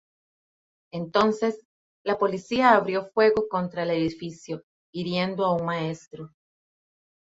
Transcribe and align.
Entonces, 0.91 1.63
la 2.03 2.17
policía 2.17 2.73
abrió 2.73 3.05
fuego 3.11 3.47
contra 3.47 3.83
el 3.83 3.91
edificio, 3.91 4.63
hiriendo 4.93 5.45
a 5.45 5.55
un 5.55 5.63
maestro. 5.63 6.31